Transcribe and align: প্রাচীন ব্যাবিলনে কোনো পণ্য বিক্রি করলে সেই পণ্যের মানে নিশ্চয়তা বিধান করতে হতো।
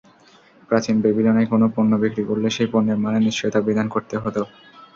প্রাচীন 0.69 0.95
ব্যাবিলনে 1.03 1.43
কোনো 1.51 1.65
পণ্য 1.75 1.91
বিক্রি 2.03 2.23
করলে 2.29 2.47
সেই 2.55 2.69
পণ্যের 2.73 2.99
মানে 2.99 3.17
নিশ্চয়তা 3.21 3.59
বিধান 3.67 3.87
করতে 3.95 4.15
হতো। 4.17 4.41